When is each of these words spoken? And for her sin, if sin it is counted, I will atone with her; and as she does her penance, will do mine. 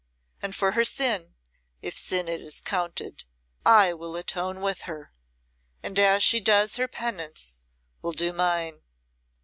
And 0.41 0.55
for 0.55 0.71
her 0.71 0.83
sin, 0.83 1.35
if 1.83 1.95
sin 1.95 2.27
it 2.27 2.41
is 2.41 2.59
counted, 2.59 3.25
I 3.63 3.93
will 3.93 4.15
atone 4.15 4.61
with 4.61 4.81
her; 4.89 5.13
and 5.83 5.99
as 5.99 6.23
she 6.23 6.39
does 6.39 6.77
her 6.77 6.87
penance, 6.87 7.63
will 8.01 8.13
do 8.13 8.33
mine. 8.33 8.81